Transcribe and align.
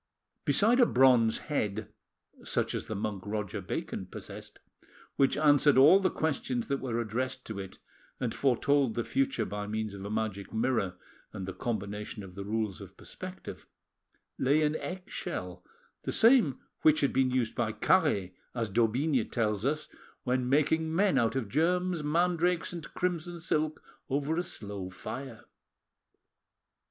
Beside 0.45 0.79
a 0.79 0.87
bronze 0.87 1.37
head, 1.37 1.93
such 2.43 2.73
as 2.73 2.87
the 2.87 2.95
monk 2.95 3.21
Roger 3.23 3.61
Bacon 3.61 4.07
possessed, 4.07 4.59
which 5.15 5.37
answered 5.37 5.77
all 5.77 5.99
the 5.99 6.09
questions 6.09 6.69
that 6.69 6.79
were 6.79 6.99
addressed 6.99 7.45
to 7.45 7.59
it 7.59 7.77
and 8.19 8.33
foretold 8.33 8.95
the 8.95 9.03
future 9.03 9.45
by 9.45 9.67
means 9.67 9.93
of 9.93 10.03
a 10.03 10.09
magic 10.09 10.51
mirror 10.51 10.97
and 11.33 11.47
the 11.47 11.53
combination 11.53 12.23
of 12.23 12.33
the 12.33 12.43
rules 12.43 12.81
of 12.81 12.97
perspective, 12.97 13.67
lay 14.39 14.63
an 14.63 14.75
eggshell, 14.77 15.63
the 16.01 16.11
same 16.11 16.57
which 16.81 17.01
had 17.01 17.13
been 17.13 17.29
used 17.29 17.53
by 17.53 17.71
Caret, 17.71 18.33
as 18.55 18.69
d'Aubigne 18.69 19.25
tells 19.25 19.67
us, 19.67 19.87
when 20.23 20.49
making 20.49 20.95
men 20.95 21.19
out 21.19 21.35
of 21.35 21.47
germs, 21.47 22.01
mandrakes, 22.03 22.73
and 22.73 22.91
crimson 22.95 23.39
silk, 23.39 23.83
over 24.09 24.35
a 24.35 24.41
slow 24.41 24.89
fire. 24.89 25.45